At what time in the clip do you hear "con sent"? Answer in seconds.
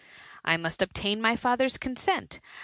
1.77-2.39